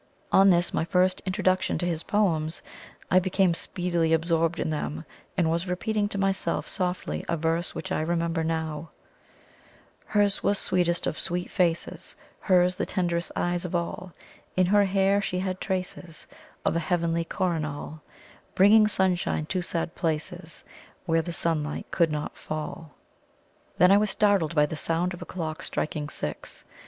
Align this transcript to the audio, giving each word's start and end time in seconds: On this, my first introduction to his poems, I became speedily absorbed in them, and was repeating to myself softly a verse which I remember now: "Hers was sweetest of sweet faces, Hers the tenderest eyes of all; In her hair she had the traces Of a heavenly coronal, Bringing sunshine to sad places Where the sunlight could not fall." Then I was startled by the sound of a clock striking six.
On 0.31 0.49
this, 0.49 0.73
my 0.73 0.83
first 0.83 1.21
introduction 1.27 1.77
to 1.77 1.85
his 1.85 2.01
poems, 2.01 2.63
I 3.11 3.19
became 3.19 3.53
speedily 3.53 4.13
absorbed 4.13 4.59
in 4.59 4.71
them, 4.71 5.05
and 5.37 5.47
was 5.51 5.67
repeating 5.67 6.09
to 6.09 6.17
myself 6.17 6.67
softly 6.67 7.23
a 7.29 7.37
verse 7.37 7.75
which 7.75 7.91
I 7.91 8.01
remember 8.01 8.43
now: 8.43 8.89
"Hers 10.05 10.41
was 10.41 10.57
sweetest 10.57 11.05
of 11.05 11.19
sweet 11.19 11.51
faces, 11.51 12.15
Hers 12.39 12.77
the 12.77 12.85
tenderest 12.87 13.31
eyes 13.35 13.63
of 13.63 13.75
all; 13.75 14.11
In 14.57 14.65
her 14.65 14.85
hair 14.85 15.21
she 15.21 15.37
had 15.37 15.57
the 15.57 15.65
traces 15.65 16.25
Of 16.65 16.75
a 16.75 16.79
heavenly 16.79 17.23
coronal, 17.23 18.01
Bringing 18.55 18.87
sunshine 18.87 19.45
to 19.45 19.61
sad 19.61 19.93
places 19.93 20.63
Where 21.05 21.21
the 21.21 21.31
sunlight 21.31 21.85
could 21.91 22.11
not 22.11 22.35
fall." 22.35 22.95
Then 23.77 23.91
I 23.91 23.97
was 23.99 24.09
startled 24.09 24.55
by 24.55 24.65
the 24.65 24.75
sound 24.77 25.13
of 25.13 25.21
a 25.21 25.25
clock 25.27 25.61
striking 25.61 26.09
six. 26.09 26.63